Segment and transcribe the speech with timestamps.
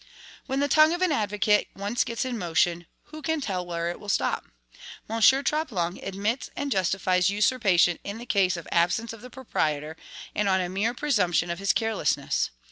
[0.47, 3.99] When the tongue of an advocate once gets in motion, who can tell where it
[3.99, 4.45] will stop?
[5.07, 5.21] M.
[5.21, 9.95] Troplong admits and justifies usurpation in case of the ABSENCE of the proprietor,
[10.33, 12.49] and on a mere presumption of his CARELESSNESS.